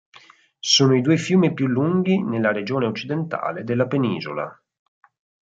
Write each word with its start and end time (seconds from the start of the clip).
Sono 0.57 0.95
i 0.95 1.01
due 1.01 1.15
fiumi 1.15 1.53
più 1.53 1.67
lunghi 1.67 2.23
nella 2.23 2.51
regione 2.51 2.87
occidentale 2.87 3.63
della 3.63 3.85
penisola. 3.85 4.51